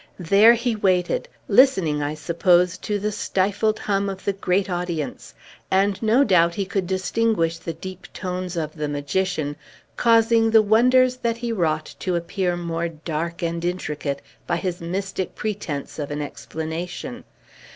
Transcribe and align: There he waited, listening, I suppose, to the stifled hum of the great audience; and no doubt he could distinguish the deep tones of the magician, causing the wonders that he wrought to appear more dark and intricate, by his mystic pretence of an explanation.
There 0.17 0.55
he 0.55 0.75
waited, 0.75 1.27
listening, 1.47 2.01
I 2.01 2.15
suppose, 2.15 2.75
to 2.79 2.97
the 2.97 3.11
stifled 3.11 3.77
hum 3.77 4.09
of 4.09 4.25
the 4.25 4.33
great 4.33 4.67
audience; 4.67 5.35
and 5.69 6.01
no 6.01 6.23
doubt 6.23 6.55
he 6.55 6.65
could 6.65 6.87
distinguish 6.87 7.59
the 7.59 7.73
deep 7.73 8.07
tones 8.11 8.57
of 8.57 8.73
the 8.75 8.87
magician, 8.87 9.55
causing 9.97 10.49
the 10.49 10.63
wonders 10.63 11.17
that 11.17 11.37
he 11.37 11.51
wrought 11.51 11.93
to 11.99 12.15
appear 12.15 12.57
more 12.57 12.89
dark 12.89 13.43
and 13.43 13.63
intricate, 13.63 14.23
by 14.47 14.55
his 14.57 14.81
mystic 14.81 15.35
pretence 15.35 15.99
of 15.99 16.09
an 16.09 16.23
explanation. 16.23 17.23